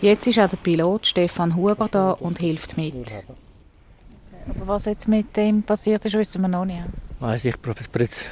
Jetzt 0.00 0.26
ist 0.26 0.38
auch 0.38 0.48
der 0.48 0.56
Pilot 0.56 1.06
Stefan 1.06 1.54
Huber 1.54 1.88
da 1.90 2.12
und 2.12 2.38
hilft 2.38 2.76
mit. 2.78 3.12
Aber 4.48 4.68
was 4.68 4.86
jetzt 4.86 5.06
mit 5.08 5.36
dem 5.36 5.62
passiert 5.62 6.04
ist, 6.04 6.14
wissen 6.14 6.40
wir 6.42 6.48
noch 6.48 6.64
nicht. 6.64 6.82
Weiß 7.20 7.44
ich, 7.46 7.54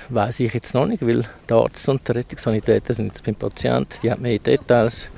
weiß 0.08 0.40
ich 0.40 0.54
jetzt 0.54 0.74
noch 0.74 0.86
nicht, 0.86 1.06
weil 1.06 1.24
der 1.48 1.56
Arzt 1.56 1.88
und 1.88 2.06
der 2.06 2.16
Rettungssanitäter 2.16 2.94
sind 2.94 3.08
jetzt 3.08 3.24
beim 3.24 3.34
Patienten, 3.34 3.94
die 4.02 4.10
haben 4.10 4.22
mehr 4.22 4.38
Details. 4.38 5.08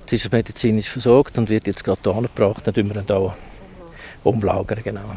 Jetzt 0.00 0.12
ist 0.12 0.24
er 0.26 0.36
medizinisch 0.36 0.88
versorgt 0.88 1.38
und 1.38 1.48
wird 1.48 1.66
jetzt 1.66 1.84
gerade 1.84 2.00
hier 2.02 2.14
angebracht, 2.14 2.66
dann 2.66 2.74
tun 2.74 2.88
wir 2.88 2.96
ihn 2.96 3.06
hier 3.06 3.34
umlagern, 4.22 4.80
genau. 4.82 5.16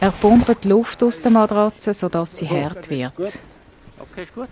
Er 0.00 0.12
pumpt 0.12 0.64
die 0.64 0.68
Luft 0.68 1.02
aus 1.02 1.20
der 1.22 1.32
Matratze, 1.32 1.92
sodass 1.92 2.36
sie 2.36 2.48
hart 2.48 2.88
wird. 2.88 3.12
Okay, 3.98 4.22
ist 4.22 4.34
gut. 4.34 4.48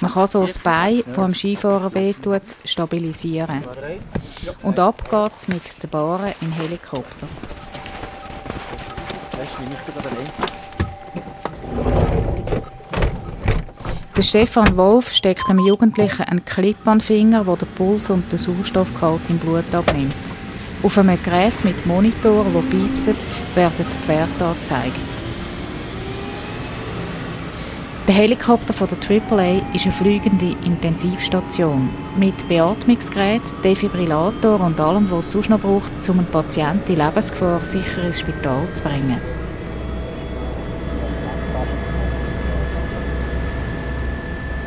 Man 0.00 0.10
kann 0.10 0.26
so 0.26 0.42
das 0.42 0.58
Bein, 0.58 1.02
das 1.06 1.18
am 1.18 1.34
Skifahrer 1.34 1.94
wehtut, 1.94 2.42
stabilisieren. 2.64 3.62
Und 4.62 4.78
ab 4.78 5.08
geht's 5.08 5.48
mit 5.48 5.62
der 5.82 5.88
Bahre 5.88 6.34
in 6.40 6.48
den 6.48 6.52
Helikopter. 6.52 7.28
Der 14.16 14.22
Stefan 14.22 14.76
Wolf 14.76 15.12
steckt 15.12 15.48
dem 15.48 15.58
Jugendlichen 15.58 16.22
einen 16.22 16.44
Clip 16.44 16.76
an 16.86 16.98
den 16.98 17.04
Finger, 17.04 17.44
der 17.44 17.56
den 17.56 17.68
Puls 17.68 18.10
und 18.10 18.30
den 18.32 18.38
Sauerstoffgehalt 18.38 19.20
im 19.28 19.38
Blut 19.38 19.72
abnimmt. 19.72 20.35
Auf 20.86 20.98
einem 20.98 21.20
Gerät 21.20 21.64
mit 21.64 21.84
Monitor, 21.84 22.46
wo 22.54 22.60
piepset, 22.60 23.16
werden 23.56 23.72
die 23.76 24.08
Werte 24.08 24.44
angezeigt. 24.44 24.94
Der 28.06 28.14
Helikopter 28.14 28.72
von 28.72 28.86
der 28.86 28.98
AAA 28.98 29.62
ist 29.74 29.84
eine 29.84 29.92
fliegende 29.92 30.54
Intensivstation 30.64 31.88
mit 32.16 32.48
Beatmungsgerät, 32.48 33.42
Defibrillator 33.64 34.60
und 34.60 34.78
allem, 34.78 35.10
was 35.10 35.26
es 35.26 35.32
sonst 35.32 35.50
noch 35.50 35.58
braucht, 35.58 36.08
um 36.08 36.20
einen 36.20 36.28
Patienten 36.28 36.92
in 36.92 36.98
Lebensgefahr 36.98 37.64
sicher 37.64 38.04
ins 38.04 38.20
Spital 38.20 38.62
zu 38.72 38.84
bringen. 38.84 39.20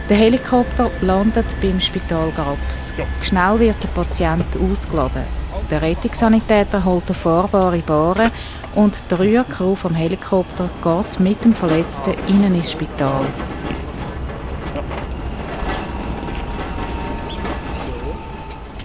Der 0.09 0.17
Helikopter 0.17 0.91
landet 0.99 1.45
beim 1.61 1.79
Spital 1.79 2.29
Grabs. 2.35 2.93
Schnell 3.21 3.57
wird 3.59 3.81
der 3.81 3.87
Patient 3.87 4.57
ausgeladen. 4.57 5.38
Der 5.69 5.83
Rettungssanitäter 5.83 6.83
holt 6.83 7.05
eine 7.05 7.13
fahrbare 7.13 7.79
Bahre 7.79 8.31
und 8.73 9.03
die 9.11 9.13
Rührcrew 9.13 9.75
vom 9.75 9.93
Helikopter 9.93 10.69
geht 10.83 11.19
mit 11.19 11.43
dem 11.43 11.53
Verletzten 11.53 12.15
innen 12.27 12.55
ins 12.55 12.71
Spital. 12.71 13.25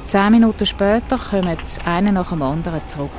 Zehn 0.07 0.31
Minuten 0.31 0.67
später 0.67 1.19
kommen 1.19 1.57
einer 1.87 2.13
nach 2.13 2.29
dem 2.29 2.43
anderen 2.43 2.87
zurück. 2.87 3.11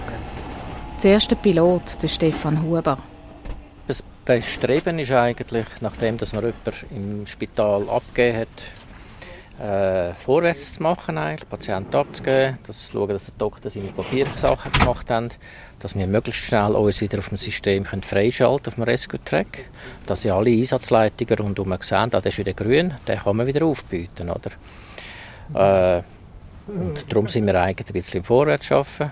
Der 1.04 1.20
Pilot, 1.42 2.02
der 2.02 2.08
Stefan 2.08 2.62
Huber. 2.62 2.98
Das 3.88 4.04
Bestreben 4.24 5.00
ist 5.00 5.12
eigentlich, 5.12 5.66
nachdem 5.82 6.18
dass 6.18 6.34
man 6.34 6.46
jemanden 6.46 6.96
im 6.96 7.28
Spital 7.28 7.90
abgegeben 7.90 8.40
hat, 8.40 8.85
äh, 9.60 10.14
vorwärts 10.14 10.74
zu 10.74 10.84
machen, 10.84 11.18
eigentlich, 11.18 11.50
Patienten 11.50 11.96
abzugeben, 11.96 12.58
dass 12.68 12.92
schauen, 12.92 13.10
dass 13.10 13.26
der 13.26 13.36
Doktor 13.38 13.70
seine 13.70 13.88
Papiersachen 13.88 14.72
gemacht 14.72 15.10
hat, 15.10 15.38
dass 15.80 15.96
wir 15.96 16.08
möglichst 16.08 16.42
schnell 16.44 16.72
uns 16.72 17.02
wieder 17.02 17.20
auf 17.20 17.30
dem 17.30 17.38
System 17.38 17.84
können 17.84 18.04
freischalten 18.04 18.68
auf 18.68 18.76
dem 18.76 18.84
Rescue 18.84 19.24
Track, 19.24 19.66
dass 20.06 20.24
sie 20.24 20.32
alle 20.32 20.50
Einsatzleitungen 20.50 21.38
rundherum 21.38 21.78
sehen, 21.82 21.98
ah, 21.98 22.08
der 22.08 22.26
ist 22.26 22.38
wieder 22.38 22.54
grün, 22.54 22.94
den 23.08 23.20
kann 23.20 23.38
man 23.38 23.48
wieder 23.48 23.66
aufbieten, 23.66 24.30
oder? 24.30 24.52
Äh, 25.98 26.04
und 26.68 27.12
darum 27.12 27.28
sind 27.28 27.46
wir 27.46 27.62
eigentlich 27.62 27.88
ein 27.88 27.94
bisschen 27.94 28.20
im 28.20 28.24
Vorwärtsschaffen. 28.24 29.12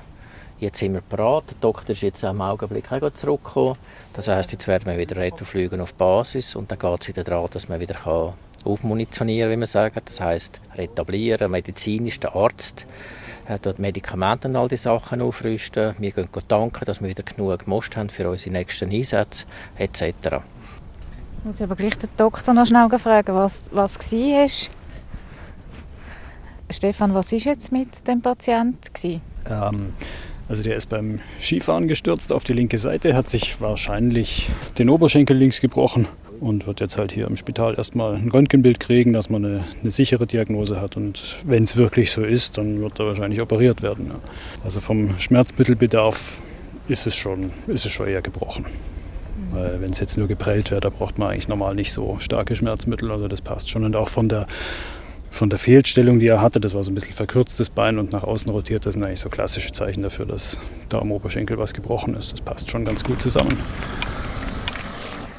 Jetzt 0.60 0.80
sind 0.80 0.94
wir 0.94 1.02
bereit. 1.02 1.44
Der 1.50 1.58
Doktor 1.60 1.90
ist 1.92 2.02
jetzt 2.02 2.24
im 2.24 2.42
Augenblick 2.42 2.92
auch 2.92 3.14
zurückgekommen. 3.14 3.76
Das 4.14 4.28
heisst, 4.28 4.52
jetzt 4.52 4.68
werden 4.68 4.86
wir 4.86 4.98
wieder 4.98 5.18
retourfliegen 5.18 5.82
auf 5.82 5.94
Basis 5.94 6.56
und 6.56 6.72
dann 6.72 6.80
geht 6.80 7.02
es 7.02 7.08
wieder 7.10 7.24
daran, 7.24 7.50
dass 7.52 7.70
man 7.70 7.80
wieder 7.80 7.96
kann 7.96 8.34
aufmunitionieren 8.64 9.52
wie 9.52 9.58
man 9.58 9.68
sagt. 9.68 10.08
Das 10.08 10.22
heisst, 10.22 10.62
retablieren, 10.76 11.52
medizinisch, 11.52 12.20
der 12.20 12.36
Arzt 12.36 12.86
äh, 13.48 13.60
dort 13.62 13.80
Medikamente 13.80 14.48
und 14.48 14.56
all 14.56 14.68
die 14.68 14.78
Sachen 14.78 15.22
aufrüsten. 15.22 15.96
Wir 16.00 16.12
gehen 16.12 16.30
danken, 16.48 16.86
dass 16.86 17.02
wir 17.02 17.10
wieder 17.10 17.24
genug 17.24 17.68
Most 17.68 17.98
haben 17.98 18.10
für 18.10 18.30
unsere 18.30 18.52
nächsten 18.52 18.92
Einsätze 18.92 19.46
etc. 19.78 20.02
Jetzt 20.02 20.44
muss 21.44 21.56
ich 21.56 21.64
aber 21.64 21.76
gleich 21.76 21.98
den 21.98 22.10
Doktor 22.16 22.54
noch 22.54 22.66
schnell 22.66 22.88
fragen, 23.00 23.36
was, 23.36 23.64
was 23.72 24.00
war. 24.00 24.48
Stefan, 26.70 27.14
was 27.14 27.32
ist 27.32 27.46
jetzt 27.46 27.72
mit 27.72 28.08
dem 28.08 28.22
Patienten? 28.22 29.22
Ähm, 29.50 29.94
also 30.50 30.64
der 30.64 30.76
ist 30.76 30.90
beim 30.90 31.20
Skifahren 31.42 31.88
gestürzt 31.88 32.34
auf 32.34 32.44
die 32.44 32.54
linke 32.54 32.78
Seite, 32.78 33.16
hat 33.16 33.30
sich 33.30 33.62
wahrscheinlich 33.62 34.50
den 34.78 34.90
Oberschenkel 34.90 35.38
links 35.38 35.62
gebrochen 35.62 36.08
und 36.40 36.68
wird 36.68 36.82
jetzt 36.82 36.98
halt 36.98 37.12
hier 37.12 37.28
im 37.28 37.38
Spital 37.38 37.76
erstmal 37.76 38.16
ein 38.16 38.30
Röntgenbild 38.30 38.80
kriegen, 38.80 39.14
dass 39.14 39.30
man 39.30 39.46
eine, 39.46 39.64
eine 39.82 39.92
sichere 39.92 40.28
Diagnose 40.28 40.82
hat. 40.82 40.98
Und 40.98 41.38
wenn 41.46 41.64
es 41.64 41.78
wirklich 41.78 42.12
so 42.12 42.24
ist, 42.24 42.58
dann 42.58 42.82
wird 42.82 43.00
er 43.00 43.08
wahrscheinlich 43.08 43.40
operiert 43.40 43.82
werden. 43.82 44.08
Ja. 44.08 44.20
Also 44.64 44.82
vom 44.82 45.18
Schmerzmittelbedarf 45.20 46.42
ist 46.88 47.08
es 47.08 47.16
schon, 47.16 47.52
ist 47.68 47.86
es 47.86 47.92
schon 47.92 48.08
eher 48.08 48.22
gebrochen. 48.22 48.66
Weil 49.52 49.82
wenn 49.82 49.92
es 49.92 50.00
jetzt 50.00 50.18
nur 50.18 50.28
geprellt 50.28 50.72
wäre, 50.72 50.82
da 50.82 50.90
braucht 50.90 51.18
man 51.18 51.30
eigentlich 51.30 51.48
normal 51.48 51.76
nicht 51.76 51.94
so 51.94 52.18
starke 52.20 52.56
Schmerzmittel. 52.56 53.12
Also 53.12 53.28
das 53.28 53.42
passt 53.42 53.70
schon. 53.70 53.84
Und 53.84 53.96
auch 53.96 54.10
von 54.10 54.28
der 54.28 54.48
von 55.34 55.50
der 55.50 55.58
Fehlstellung, 55.58 56.20
die 56.20 56.28
er 56.28 56.42
hatte, 56.42 56.60
das 56.60 56.76
war 56.76 56.84
so 56.84 56.92
ein 56.92 56.96
bisschen 56.96 57.16
verkürztes 57.16 57.72
Bein 57.72 57.98
und 57.98 58.12
nach 58.12 58.24
außen 58.24 58.52
rotiert, 58.52 58.86
das 58.86 58.94
sind 58.94 59.04
eigentlich 59.04 59.20
so 59.20 59.30
klassische 59.30 59.72
Zeichen 59.72 60.04
dafür, 60.04 60.26
dass 60.26 60.60
da 60.90 61.00
am 61.00 61.12
Oberschenkel 61.12 61.58
was 61.58 61.74
gebrochen 61.74 62.16
ist. 62.16 62.34
Das 62.34 62.42
passt 62.42 62.70
schon 62.70 62.86
ganz 62.86 63.04
gut 63.04 63.20
zusammen. 63.20 63.58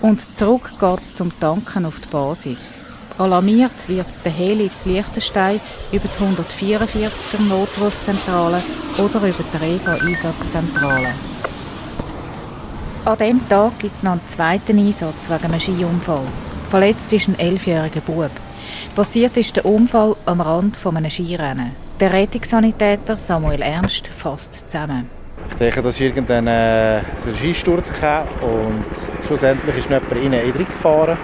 Und 0.01 0.37
zurück 0.37 0.73
geht 0.81 1.01
es 1.01 1.15
zum 1.15 1.33
Tanken 1.39 1.87
auf 1.87 2.01
die 2.01 2.09
Basis. 2.09 2.83
Alarmiert 3.19 3.89
wird 3.89 4.07
der 4.25 4.33
Heli 4.33 4.69
zu 4.75 4.89
Liechtenstein 4.89 5.61
über 5.93 6.09
die 6.09 6.25
144er 6.25 7.49
Notrufzentrale 7.49 8.61
oder 8.99 9.29
über 9.29 9.45
die 9.53 9.65
Rega-Einsatzzentrale. 9.65 11.09
An 13.05 13.19
diesem 13.19 13.49
Tag 13.49 13.79
gibt 13.79 13.95
es 13.95 14.03
noch 14.03 14.13
einen 14.13 14.27
zweiten 14.27 14.77
Einsatz 14.77 15.31
wegen 15.31 15.45
einem 15.45 15.61
Skiunfall. 15.61 16.25
Verletzt 16.69 17.13
ist 17.13 17.29
ein 17.29 17.39
elfjähriger 17.39 18.01
Bub. 18.01 18.31
Passiert 18.95 19.37
ist 19.37 19.57
der 19.57 19.67
Unfall 19.67 20.15
am 20.25 20.41
Rand 20.41 20.77
von 20.77 20.97
einem 20.97 21.11
Skirennen. 21.11 21.73
Der 21.99 22.13
Rettungssanitäter 22.13 23.17
Samuel 23.17 23.61
Ernst 23.61 24.07
fasst 24.07 24.71
zusammen. 24.71 25.11
Ich 25.49 25.57
denke, 25.57 25.83
dass 25.83 25.99
irgendein 26.01 26.47
äh, 26.47 27.01
Skisturz 27.35 27.93
hatte 28.01 28.31
und 28.45 28.85
schlussendlich 29.27 29.79
ist 29.79 29.91
jemand 29.91 30.13
in 30.13 30.33
einen 30.33 30.57
gefahren 30.59 31.19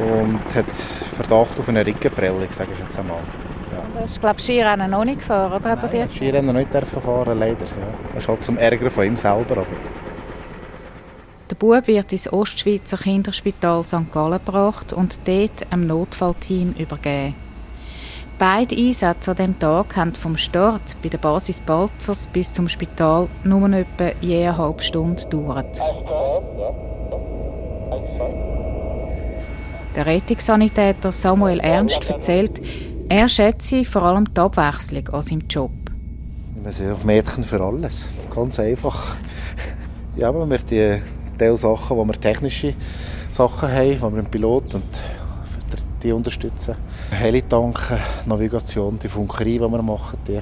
und 0.00 0.54
hat 0.54 0.72
Verdacht 0.72 1.60
auf 1.60 1.68
eine 1.68 1.84
Rickenprellung, 1.84 2.48
sage 2.50 2.70
ich 2.72 2.80
jetzt 2.80 2.98
einmal. 2.98 3.20
Ja. 3.70 3.82
Du 3.92 4.00
hast, 4.00 4.18
glaube 4.18 4.36
ich, 4.38 4.44
Skirennen 4.44 4.90
noch 4.90 5.04
nicht 5.04 5.18
gefahren, 5.18 5.52
oder? 5.52 5.68
Hat 5.68 5.82
Nein, 5.82 5.92
er 5.92 6.06
dir 6.06 6.12
Skirennen 6.14 6.56
nicht 6.56 6.72
fahren, 6.72 7.38
leider. 7.38 7.66
Ja. 7.66 7.94
Das 8.14 8.22
ist 8.22 8.28
halt 8.30 8.42
zum 8.42 8.56
Ärger 8.56 8.90
von 8.90 9.04
ihm 9.04 9.16
selber. 9.16 9.58
Aber. 9.58 9.66
Der 11.54 11.66
Bub 11.66 11.86
wird 11.86 12.10
ins 12.10 12.32
Ostschweizer 12.32 12.96
Kinderspital 12.96 13.84
St. 13.84 14.10
Gallen 14.12 14.40
gebracht 14.44 14.92
und 14.92 15.20
dort 15.24 15.70
einem 15.70 15.86
Notfallteam 15.86 16.72
übergeben. 16.72 17.36
Beide 18.40 18.74
Einsätze 18.74 19.30
an 19.30 19.36
diesem 19.36 19.58
Tag 19.60 19.94
haben 19.94 20.16
vom 20.16 20.36
Start 20.36 20.96
bei 21.00 21.10
der 21.10 21.18
Basis 21.18 21.60
Balzers 21.60 22.26
bis 22.26 22.52
zum 22.52 22.68
Spital 22.68 23.28
nur 23.44 23.72
etwa 23.72 24.10
je 24.20 24.48
eine 24.48 24.58
halbe 24.58 24.82
Stunde 24.82 25.22
gedauert. 25.22 25.78
Der 29.94 30.06
Rettungssanitäter 30.06 31.12
Samuel 31.12 31.60
Ernst 31.60 32.10
erzählt, 32.10 32.60
er 33.08 33.28
schätze 33.28 33.84
vor 33.84 34.02
allem 34.02 34.24
die 34.24 34.40
Abwechslung 34.40 35.08
an 35.10 35.22
seinem 35.22 35.42
Job. 35.48 35.70
Wir 36.64 36.72
sind 36.72 36.90
auch 36.90 37.04
Mädchen 37.04 37.44
für 37.44 37.60
alles. 37.60 38.08
Ganz 38.34 38.58
einfach. 38.58 39.14
Ja, 40.16 40.28
aber 40.28 40.48
wir 40.48 40.58
die 40.58 41.00
Teil 41.36 41.56
Sachen, 41.56 41.96
wo 41.96 42.04
wir 42.04 42.14
technische 42.14 42.74
Sachen 43.28 43.70
haben, 43.70 44.00
wo 44.00 44.10
wir 44.10 44.18
einen 44.18 44.30
Pilot 44.30 44.74
und 44.74 44.84
die 46.04 46.12
unterstützen. 46.12 46.76
Helitanken, 47.10 47.98
Navigation, 48.26 48.98
die 48.98 49.08
Funkerei, 49.08 49.44
die 49.44 49.60
wir 49.60 49.82
machen. 49.82 50.18
Die. 50.28 50.40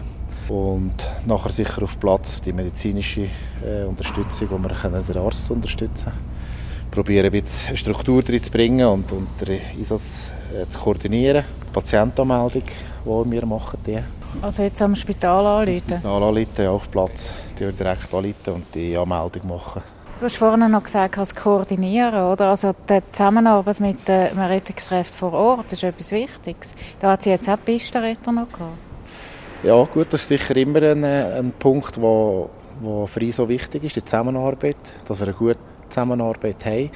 Und 0.53 0.95
nachher 1.25 1.53
sicher 1.53 1.83
auf 1.85 1.99
Platz 1.99 2.41
die 2.43 2.53
medizinische 2.53 3.29
äh, 3.65 3.85
Unterstützung, 3.87 4.49
wo 4.51 4.59
wir 4.59 4.75
können 4.75 5.03
den 5.05 5.17
Arzt 5.17 5.51
unterstützen 5.51 6.11
können. 6.11 6.91
Probieren 6.91 7.27
ein 7.27 7.33
bisschen 7.33 7.77
Struktur 7.77 8.23
drin 8.23 8.43
zu 8.43 8.51
bringen 8.51 8.87
und, 8.87 9.11
und 9.13 9.29
den 9.41 9.61
Einsatz 9.79 10.31
äh, 10.53 10.67
zu 10.69 10.79
koordinieren. 10.79 11.45
Die 11.69 11.73
Patientenanmeldung, 11.73 12.65
die 12.65 13.31
wir 13.31 13.47
machen. 13.47 13.79
Die. 13.87 13.99
Also 14.43 14.63
jetzt 14.65 14.83
am 14.83 14.97
Spital 14.97 15.47
anrufen? 15.47 15.99
Spital 15.99 16.23
anrufen, 16.23 16.65
ja, 16.65 16.71
auf 16.71 16.91
Platz. 16.91 17.33
Die 17.59 17.71
direkt 17.71 18.13
anrufen 18.13 18.53
und 18.55 18.75
die 18.75 18.97
Anmeldung 18.97 19.49
machen. 19.49 19.83
Du 20.23 20.27
hast 20.27 20.37
vorhin 20.37 20.71
noch 20.71 20.85
gesagt, 20.85 21.17
das 21.17 21.35
Koordinieren, 21.35 22.23
oder? 22.27 22.51
Also 22.51 22.73
die 22.89 23.01
Zusammenarbeit 23.11 23.81
mit 23.81 24.07
den 24.07 24.39
Rettungskräften 24.39 25.19
vor 25.19 25.33
Ort 25.33 25.73
ist 25.73 25.83
etwas 25.83 26.13
Wichtiges. 26.13 26.77
Da 27.01 27.11
hat 27.11 27.25
sie 27.25 27.31
jetzt 27.31 27.49
auch 27.49 27.57
Pistenretter 27.65 28.31
noch 28.31 28.47
gehabt. 28.47 28.79
Ja, 29.65 29.83
gut, 29.83 30.13
das 30.13 30.23
ist 30.23 30.29
sicher 30.29 30.55
immer 30.55 30.81
ein, 30.81 31.05
ein 31.05 31.53
Punkt, 31.59 32.01
wo, 32.01 32.49
wo 32.81 33.05
für 33.09 33.19
uns 33.19 33.35
so 33.35 33.49
wichtig 33.49 33.83
ist, 33.83 33.97
die 33.97 34.05
Zusammenarbeit, 34.05 34.77
dass 35.09 35.19
wir 35.19 35.27
eine 35.27 35.35
gute 35.35 35.59
Zusammenarbeit 35.89 36.67
haben. 36.67 36.91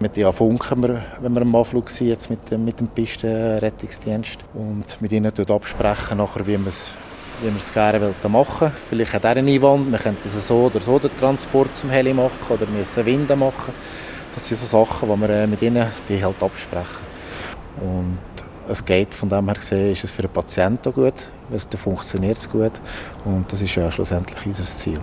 Mit 0.00 0.16
ja 0.16 0.32
funken 0.32 0.82
wir, 0.82 1.00
wenn 1.20 1.32
wir 1.32 1.42
im 1.42 1.54
Anflug 1.54 1.88
sind, 1.90 2.08
jetzt 2.08 2.28
mit, 2.28 2.50
mit 2.58 2.80
dem 2.80 2.88
Pistenrettungsdienst 2.88 4.38
und 4.52 5.00
mit 5.00 5.12
ihnen 5.12 5.30
absprechen, 5.48 6.18
nachher, 6.18 6.44
wie 6.44 6.58
wir 6.58 6.66
es 6.66 6.92
wie 7.40 7.46
wir 7.48 7.56
es 7.56 7.72
gerne 7.72 8.14
machen 8.28 8.60
wollen. 8.60 8.72
Vielleicht 8.88 9.14
hat 9.14 9.24
er 9.24 9.32
einen 9.32 9.48
Einwand, 9.48 9.90
wir 9.90 9.98
könnten 9.98 10.28
so 10.28 10.66
oder 10.66 10.80
so 10.80 10.98
den 10.98 11.14
Transport 11.16 11.74
zum 11.74 11.90
Heli 11.90 12.14
machen 12.14 12.32
oder 12.48 12.66
müssen 12.66 13.04
Winde 13.04 13.36
machen. 13.36 13.74
Das 14.34 14.46
sind 14.48 14.58
so 14.58 14.66
Sachen, 14.66 15.08
die 15.08 15.20
wir 15.20 15.30
äh, 15.30 15.46
mit 15.46 15.62
ihnen 15.62 15.86
die 16.08 16.24
halt 16.24 16.42
absprechen. 16.42 17.14
Und 17.80 18.18
es 18.68 18.84
geht 18.84 19.14
von 19.14 19.28
dem 19.28 19.46
her 19.46 19.54
gesehen, 19.54 19.92
ist 19.92 20.04
es 20.04 20.12
für 20.12 20.22
den 20.22 20.30
Patienten 20.30 20.92
gut, 20.92 21.28
es 21.52 21.68
funktioniert 21.76 22.50
gut 22.50 22.72
und 23.24 23.52
das 23.52 23.60
ist 23.60 23.74
ja 23.74 23.90
schlussendlich 23.90 24.46
unser 24.46 24.64
Ziel. 24.64 25.00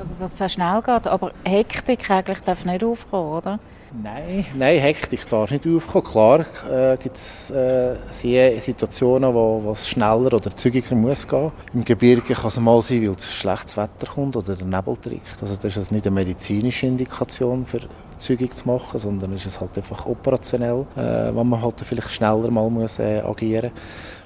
Also, 0.00 0.14
dass 0.18 0.40
es 0.40 0.52
schnell 0.54 0.80
geht, 0.80 1.06
aber 1.06 1.30
Hektik 1.44 2.10
eigentlich 2.10 2.40
darf 2.40 2.64
nicht 2.64 2.82
aufkommen, 2.82 3.32
oder? 3.32 3.58
Nein, 4.02 4.46
nein, 4.56 4.80
Hektik 4.80 5.28
darf 5.28 5.50
nicht 5.50 5.66
aufkommen. 5.66 6.04
Klar 6.04 6.46
äh, 6.70 6.96
gibt 6.96 7.16
es 7.16 7.50
äh, 7.50 8.58
Situationen, 8.58 9.34
wo, 9.34 9.70
es 9.72 9.86
schneller 9.86 10.32
oder 10.32 10.56
zügiger 10.56 10.94
muss 10.94 11.28
gehen. 11.28 11.52
Im 11.74 11.84
Gebirge 11.84 12.32
kann 12.32 12.48
es 12.48 12.58
mal 12.58 12.80
sein, 12.80 13.02
weil 13.02 13.14
es 13.14 13.30
schlechtes 13.30 13.76
Wetter 13.76 14.06
kommt 14.06 14.36
oder 14.36 14.56
der 14.56 14.66
Nebel 14.66 14.96
trägt. 14.96 15.42
Also 15.42 15.56
das 15.60 15.76
ist 15.76 15.92
nicht 15.92 16.06
eine 16.06 16.14
medizinische 16.14 16.86
Indikation 16.86 17.66
für 17.66 17.80
zügig 18.16 18.54
zu 18.54 18.68
machen, 18.68 18.98
sondern 18.98 19.34
ist 19.34 19.44
es 19.44 19.60
halt 19.60 19.76
einfach 19.76 20.06
operationell, 20.06 20.86
äh, 20.96 21.34
wo 21.34 21.44
man 21.44 21.60
halt 21.60 21.78
vielleicht 21.80 22.10
schneller 22.10 22.50
mal 22.50 22.70
muss 22.70 22.98
äh, 23.00 23.20
agieren 23.20 23.70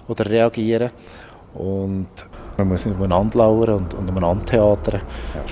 oder 0.06 0.24
reagieren 0.24 0.92
und 1.54 2.08
man 2.56 2.68
muss 2.68 2.84
nicht 2.86 2.96
umeinander 2.96 3.38
lauern 3.38 3.74
und, 3.74 3.94
und 3.94 4.08
umeinander 4.08 4.44
theatern, 4.44 5.00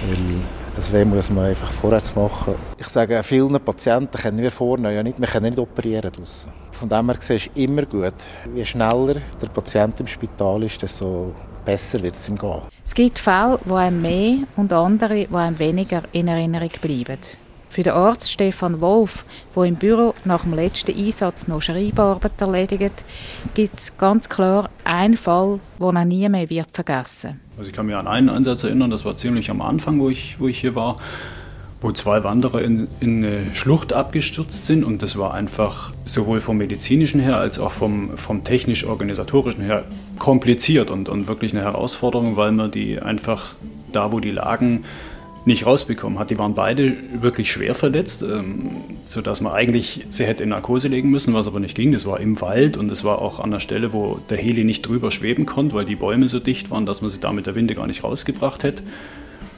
weil 0.06 0.40
Deswegen 0.74 1.10
muss 1.10 1.28
man 1.28 1.46
einfach 1.46 1.70
vorwärts 1.70 2.14
machen. 2.16 2.54
Ich 2.78 2.88
sage, 2.88 3.22
vielen 3.22 3.60
Patienten 3.60 4.16
können 4.16 4.38
wir 4.38 4.50
vorne 4.50 4.94
ja 4.94 5.02
nicht, 5.02 5.20
wir 5.20 5.28
können 5.28 5.50
nicht 5.50 5.58
operieren 5.58 6.10
draussen. 6.10 6.50
Von 6.72 6.88
dem 6.88 7.06
her 7.10 7.16
gesehen 7.16 7.36
ist 7.36 7.50
immer 7.54 7.84
gut. 7.84 8.14
Je 8.54 8.64
schneller 8.64 9.16
der 9.40 9.48
Patient 9.48 10.00
im 10.00 10.06
Spital 10.06 10.62
ist, 10.62 10.80
desto 10.80 11.34
besser 11.64 12.02
wird 12.02 12.16
es 12.16 12.26
ihm 12.28 12.38
gehen. 12.38 12.62
Es 12.82 12.94
gibt 12.94 13.18
Fälle, 13.18 13.58
wo 13.66 13.74
einem 13.74 14.00
mehr 14.00 14.38
und 14.56 14.72
andere, 14.72 15.26
wo 15.28 15.36
einem 15.36 15.58
weniger 15.58 16.02
in 16.12 16.28
Erinnerung 16.28 16.70
bleiben. 16.80 17.18
Für 17.72 17.82
den 17.82 17.94
Arzt 17.94 18.30
Stefan 18.30 18.82
Wolf, 18.82 19.24
der 19.56 19.62
im 19.62 19.76
Büro 19.76 20.12
nach 20.26 20.42
dem 20.42 20.52
letzten 20.52 20.94
Einsatz 20.94 21.48
noch 21.48 21.62
Schreibarbeit 21.62 22.38
erledigt, 22.38 23.02
gibt 23.54 23.78
es 23.78 23.96
ganz 23.96 24.28
klar 24.28 24.68
einen 24.84 25.16
Fall, 25.16 25.58
den 25.80 25.96
er 25.96 26.04
nie 26.04 26.28
mehr 26.28 26.50
wird 26.50 26.68
vergessen. 26.70 27.40
Also 27.56 27.70
ich 27.70 27.74
kann 27.74 27.86
mich 27.86 27.96
an 27.96 28.06
einen 28.06 28.28
Einsatz 28.28 28.64
erinnern, 28.64 28.90
das 28.90 29.06
war 29.06 29.16
ziemlich 29.16 29.48
am 29.48 29.62
Anfang, 29.62 30.00
wo 30.00 30.10
ich, 30.10 30.36
wo 30.38 30.48
ich 30.48 30.60
hier 30.60 30.74
war, 30.74 30.98
wo 31.80 31.92
zwei 31.92 32.22
Wanderer 32.24 32.60
in, 32.60 32.88
in 33.00 33.24
eine 33.24 33.54
Schlucht 33.54 33.94
abgestürzt 33.94 34.66
sind. 34.66 34.84
Und 34.84 35.00
das 35.00 35.16
war 35.16 35.32
einfach 35.32 35.94
sowohl 36.04 36.42
vom 36.42 36.58
medizinischen 36.58 37.20
her 37.20 37.38
als 37.38 37.58
auch 37.58 37.72
vom, 37.72 38.18
vom 38.18 38.44
technisch-organisatorischen 38.44 39.64
her 39.64 39.84
kompliziert 40.18 40.90
und, 40.90 41.08
und 41.08 41.26
wirklich 41.26 41.54
eine 41.54 41.62
Herausforderung, 41.62 42.36
weil 42.36 42.52
man 42.52 42.70
die 42.70 43.00
einfach 43.00 43.54
da, 43.92 44.12
wo 44.12 44.20
die 44.20 44.30
lagen, 44.30 44.84
nicht 45.44 45.66
rausbekommen 45.66 46.18
hat. 46.18 46.30
Die 46.30 46.38
waren 46.38 46.54
beide 46.54 46.92
wirklich 47.20 47.50
schwer 47.50 47.74
verletzt, 47.74 48.22
ähm, 48.22 48.70
sodass 49.06 49.40
man 49.40 49.52
eigentlich 49.52 50.06
sie 50.10 50.24
hätte 50.24 50.42
in 50.42 50.50
Narkose 50.50 50.88
legen 50.88 51.10
müssen, 51.10 51.34
was 51.34 51.46
aber 51.46 51.60
nicht 51.60 51.74
ging. 51.74 51.92
Das 51.92 52.06
war 52.06 52.20
im 52.20 52.40
Wald 52.40 52.76
und 52.76 52.90
es 52.90 53.04
war 53.04 53.20
auch 53.20 53.40
an 53.40 53.50
der 53.50 53.60
Stelle, 53.60 53.92
wo 53.92 54.20
der 54.30 54.38
Heli 54.38 54.64
nicht 54.64 54.82
drüber 54.82 55.10
schweben 55.10 55.46
konnte, 55.46 55.74
weil 55.74 55.84
die 55.84 55.96
Bäume 55.96 56.28
so 56.28 56.38
dicht 56.38 56.70
waren, 56.70 56.86
dass 56.86 57.02
man 57.02 57.10
sie 57.10 57.20
da 57.20 57.32
mit 57.32 57.46
der 57.46 57.54
Winde 57.54 57.74
gar 57.74 57.86
nicht 57.86 58.04
rausgebracht 58.04 58.62
hätte. 58.62 58.82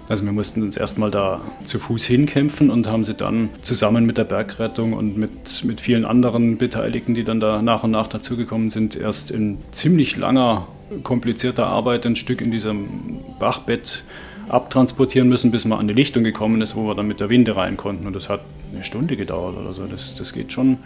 Also 0.08 0.24
wir 0.24 0.32
mussten 0.32 0.62
uns 0.62 0.76
erstmal 0.76 1.10
da 1.10 1.40
zu 1.64 1.78
Fuß 1.78 2.04
hinkämpfen 2.04 2.68
und 2.68 2.86
haben 2.86 3.04
sie 3.04 3.14
dann 3.14 3.48
zusammen 3.62 4.04
mit 4.04 4.18
der 4.18 4.24
Bergrettung 4.24 4.92
und 4.92 5.16
mit, 5.16 5.64
mit 5.64 5.80
vielen 5.80 6.04
anderen 6.04 6.58
Beteiligten, 6.58 7.14
die 7.14 7.24
dann 7.24 7.40
da 7.40 7.62
nach 7.62 7.84
und 7.84 7.90
nach 7.90 8.08
dazugekommen 8.08 8.68
sind, 8.68 8.96
erst 8.96 9.30
in 9.30 9.56
ziemlich 9.72 10.16
langer, 10.16 10.68
komplizierter 11.02 11.66
Arbeit 11.66 12.04
ein 12.04 12.16
Stück 12.16 12.42
in 12.42 12.50
diesem 12.50 13.18
Bachbett 13.38 14.04
abtransportieren 14.48 15.28
müssen, 15.28 15.50
bis 15.50 15.64
man 15.64 15.78
an 15.78 15.88
die 15.88 15.94
Lichtung 15.94 16.24
gekommen 16.24 16.60
ist, 16.60 16.76
wo 16.76 16.86
wir 16.86 16.94
dann 16.94 17.06
mit 17.06 17.20
der 17.20 17.30
Winde 17.30 17.56
rein 17.56 17.76
konnten. 17.76 18.06
Und 18.06 18.14
das 18.14 18.28
hat 18.28 18.40
eine 18.72 18.84
Stunde 18.84 19.16
gedauert 19.16 19.56
oder 19.56 19.72
so. 19.72 19.84
Das, 19.86 20.14
das 20.14 20.32
geht 20.32 20.52
schon 20.52 20.78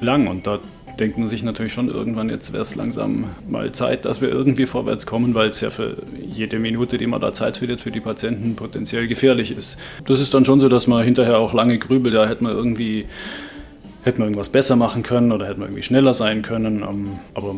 lang. 0.00 0.26
Und 0.26 0.46
da 0.46 0.58
denkt 0.98 1.18
man 1.18 1.28
sich 1.28 1.42
natürlich 1.42 1.72
schon 1.72 1.88
irgendwann, 1.88 2.28
jetzt 2.28 2.52
wäre 2.52 2.62
es 2.62 2.74
langsam 2.74 3.24
mal 3.48 3.72
Zeit, 3.72 4.04
dass 4.04 4.20
wir 4.20 4.28
irgendwie 4.28 4.66
vorwärts 4.66 5.06
kommen, 5.06 5.34
weil 5.34 5.48
es 5.48 5.60
ja 5.60 5.70
für 5.70 5.96
jede 6.28 6.58
Minute, 6.58 6.98
die 6.98 7.06
man 7.06 7.20
da 7.20 7.32
Zeit 7.32 7.56
findet, 7.56 7.80
für 7.80 7.90
die 7.90 8.00
Patienten 8.00 8.54
potenziell 8.56 9.08
gefährlich 9.08 9.56
ist. 9.56 9.78
Das 10.06 10.20
ist 10.20 10.34
dann 10.34 10.44
schon 10.44 10.60
so, 10.60 10.68
dass 10.68 10.86
man 10.86 11.04
hinterher 11.04 11.38
auch 11.38 11.54
lange 11.54 11.78
grübelt, 11.78 12.14
da 12.14 12.28
hätte 12.28 12.44
man 12.44 12.52
irgendwie 12.52 13.06
hätte 14.02 14.18
man 14.18 14.28
irgendwas 14.28 14.48
besser 14.48 14.76
machen 14.76 15.02
können 15.02 15.32
oder 15.32 15.46
hätte 15.46 15.58
man 15.58 15.68
irgendwie 15.68 15.82
schneller 15.82 16.14
sein 16.14 16.42
können. 16.42 16.82
Ähm, 16.82 17.18
aber 17.34 17.56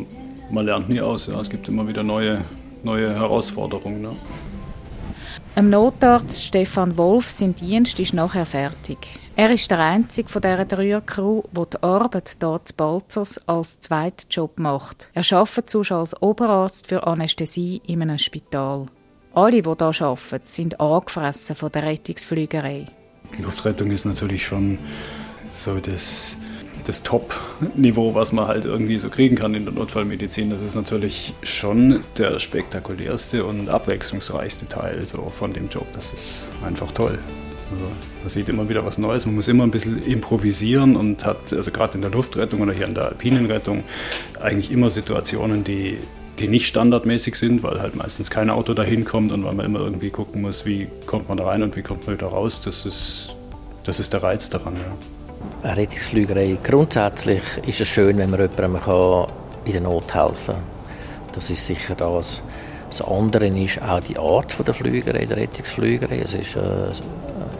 man 0.51 0.65
lernt 0.65 0.89
nie 0.89 1.01
aus. 1.01 1.27
Ja. 1.27 1.39
Es 1.39 1.49
gibt 1.49 1.67
immer 1.67 1.87
wieder 1.87 2.03
neue, 2.03 2.39
neue 2.83 3.13
Herausforderungen. 3.15 4.01
Ne? 4.01 4.09
Dem 5.55 5.69
Notarzt 5.69 6.41
Stefan 6.41 6.97
Wolf 6.97 7.29
sein 7.29 7.55
Dienst 7.55 7.99
ist 7.99 8.15
nachher 8.15 8.47
fertig. 8.47 8.97
Er 9.35 9.51
ist 9.51 9.69
der 9.69 9.81
einzige 9.81 10.27
von 10.27 10.41
dieser 10.41 10.65
Dreiercrew, 10.65 11.43
der 11.51 11.65
die 11.67 11.83
Arbeit 11.83 12.37
hier 12.41 12.59
zu 12.63 12.73
Balzers 12.75 13.39
als 13.47 13.79
zweiten 13.79 14.25
Job 14.31 14.57
macht. 14.57 15.11
Er 15.13 15.23
arbeitet 15.31 15.69
sonst 15.69 15.91
als 15.91 16.19
Oberarzt 16.23 16.87
für 16.87 17.05
Anästhesie 17.05 17.83
in 17.85 18.01
einem 18.01 18.17
Spital. 18.17 18.87
Alle, 19.35 19.61
die 19.61 19.69
hier 19.69 20.01
arbeiten, 20.07 20.41
sind 20.45 20.79
angefressen 20.79 21.55
von 21.55 21.71
der 21.71 21.83
Rettungsflügerei. 21.83 22.87
Die 23.37 23.41
Luftrettung 23.43 23.91
ist 23.91 24.05
natürlich 24.05 24.43
schon 24.43 24.79
so 25.51 25.77
das 25.79 26.39
das 26.83 27.03
Top-Niveau, 27.03 28.13
was 28.13 28.31
man 28.31 28.47
halt 28.47 28.65
irgendwie 28.65 28.97
so 28.97 29.09
kriegen 29.09 29.35
kann 29.35 29.53
in 29.53 29.65
der 29.65 29.73
Notfallmedizin. 29.73 30.49
Das 30.49 30.61
ist 30.61 30.75
natürlich 30.75 31.33
schon 31.43 32.01
der 32.17 32.39
spektakulärste 32.39 33.45
und 33.45 33.69
abwechslungsreichste 33.69 34.67
Teil 34.67 35.07
so 35.07 35.31
von 35.35 35.53
dem 35.53 35.69
Job. 35.69 35.87
Das 35.93 36.13
ist 36.13 36.49
einfach 36.65 36.91
toll. 36.91 37.17
Also, 37.71 37.85
man 38.21 38.29
sieht 38.29 38.49
immer 38.49 38.69
wieder 38.69 38.85
was 38.85 38.97
Neues, 38.97 39.25
man 39.25 39.35
muss 39.35 39.47
immer 39.47 39.63
ein 39.63 39.71
bisschen 39.71 40.03
improvisieren 40.03 40.95
und 40.95 41.25
hat, 41.25 41.51
also 41.53 41.71
gerade 41.71 41.95
in 41.95 42.01
der 42.01 42.11
Luftrettung 42.11 42.61
oder 42.61 42.73
hier 42.73 42.87
in 42.87 42.93
der 42.93 43.05
alpinen 43.05 43.47
Rettung, 43.47 43.83
eigentlich 44.39 44.71
immer 44.71 44.89
Situationen, 44.89 45.63
die, 45.63 45.97
die 46.39 46.47
nicht 46.47 46.67
standardmäßig 46.67 47.35
sind, 47.35 47.63
weil 47.63 47.81
halt 47.81 47.95
meistens 47.95 48.29
kein 48.29 48.49
Auto 48.49 48.73
dahin 48.73 49.05
kommt 49.05 49.31
und 49.31 49.43
weil 49.43 49.53
man 49.53 49.65
immer 49.65 49.79
irgendwie 49.79 50.09
gucken 50.09 50.41
muss, 50.41 50.65
wie 50.65 50.87
kommt 51.05 51.29
man 51.29 51.37
da 51.37 51.45
rein 51.45 51.63
und 51.63 51.75
wie 51.75 51.81
kommt 51.81 52.05
man 52.05 52.15
wieder 52.15 52.27
raus. 52.27 52.61
Das 52.63 52.85
ist, 52.85 53.35
das 53.83 53.99
ist 53.99 54.13
der 54.13 54.23
Reiz 54.23 54.49
daran. 54.49 54.75
Ja. 54.75 55.12
Rettungsflügerei. 55.63 56.57
Grundsätzlich 56.63 57.41
ist 57.65 57.81
es 57.81 57.87
schön, 57.87 58.17
wenn 58.17 58.29
man 58.29 58.39
jemandem 58.41 59.27
in 59.65 59.71
der 59.71 59.81
Not 59.81 60.13
helfen 60.13 60.55
kann. 60.55 60.63
Das 61.33 61.49
ist 61.49 61.65
sicher 61.65 61.95
das. 61.95 62.41
Das 62.89 63.01
andere 63.01 63.47
ist 63.47 63.81
auch 63.81 64.01
die 64.01 64.17
Art 64.17 64.55
der 64.65 64.73
Flügerei, 64.73 65.25
der 65.25 65.37
Rettungsflügerei. 65.37 66.19
Es 66.19 66.33
ist 66.33 66.55
äh, 66.55 66.91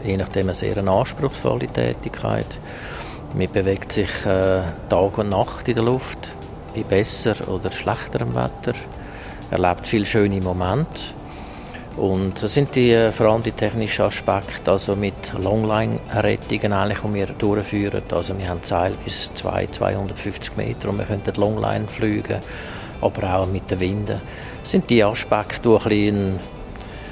je 0.04 0.18
nachdem 0.18 0.48
eine 0.48 0.54
sehr 0.54 0.78
anspruchsvolle 0.78 1.68
Tätigkeit. 1.68 2.60
Man 3.34 3.52
bewegt 3.52 3.92
sich 3.92 4.26
äh, 4.26 4.62
Tag 4.90 5.18
und 5.18 5.30
Nacht 5.30 5.68
in 5.68 5.76
der 5.76 5.84
Luft, 5.84 6.34
bei 6.76 6.84
besser 6.84 7.36
oder 7.48 7.72
schlechterem 7.72 8.36
Wetter, 8.36 8.78
erlebt 9.50 9.88
viele 9.88 10.06
schöne 10.06 10.42
Momente 10.42 11.02
und 11.98 12.42
das 12.42 12.54
sind 12.54 12.74
die, 12.76 12.92
äh, 12.92 13.12
vor 13.12 13.28
allem 13.28 13.44
die 13.44 13.52
technischen 13.52 14.04
Aspekte, 14.04 14.72
also 14.72 14.96
mit 14.96 15.14
Longline-Rettungen 15.40 16.74
eigentlich, 16.74 17.00
die 17.00 17.14
wir 17.14 17.26
durchführen. 17.28 18.02
Also 18.12 18.38
wir 18.38 18.50
haben 18.50 18.60
Seil 18.64 18.94
bis 19.06 19.32
200, 19.36 19.76
250 19.76 20.58
Meter 20.58 20.90
und 20.90 20.98
wir 20.98 21.06
können 21.06 21.22
Longline 21.36 21.88
fliegen, 21.88 22.40
aber 23.00 23.36
auch 23.36 23.46
mit 23.46 23.70
den 23.70 23.80
Winden. 23.80 24.22
Das 24.62 24.72
sind 24.72 24.90
die 24.90 25.04
Aspekte, 25.04 25.70
die 25.70 25.70
ein 25.70 25.84
bisschen 25.84 26.40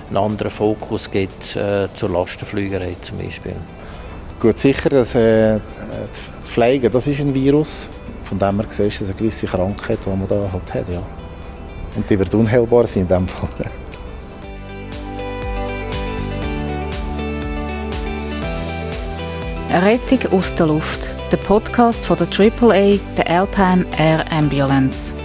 einen 0.09 0.17
anderen 0.17 0.51
Fokus 0.51 1.09
gibt 1.11 1.55
äh, 1.55 1.87
zur 1.93 2.09
Lastenflügerei 2.09 2.95
zum 3.01 3.19
Beispiel. 3.19 3.55
Gut, 4.39 4.57
sicher, 4.57 4.89
dass 4.89 5.13
äh, 5.13 5.59
das 6.09 6.49
Fliegen, 6.49 6.91
das 6.91 7.05
ist 7.05 7.19
ein 7.19 7.33
Virus. 7.35 7.89
Von 8.23 8.39
dem 8.39 8.55
her 8.55 8.65
gesehen 8.65 8.87
ist 8.87 9.01
das 9.01 9.09
eine 9.09 9.17
gewisse 9.17 9.45
Krankheit, 9.45 9.99
die 10.03 10.09
man 10.09 10.27
da 10.27 10.49
halt 10.51 10.73
hat, 10.73 10.89
ja. 10.89 11.03
Und 11.95 12.09
die 12.09 12.17
wird 12.17 12.33
unheilbar 12.33 12.87
sein 12.87 13.03
in 13.03 13.09
dem 13.09 13.27
Fall. 13.27 13.69
Rettung 19.73 20.31
aus 20.33 20.53
der 20.53 20.67
Luft, 20.67 21.17
der 21.31 21.37
Podcast 21.37 22.05
von 22.05 22.17
der 22.17 22.27
AAA, 22.27 22.97
der 23.15 23.29
Alpine 23.29 23.85
Air 23.97 24.25
Ambulance. 24.29 25.15